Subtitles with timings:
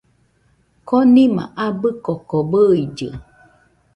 [0.87, 3.09] Konima abɨ koko bɨillɨ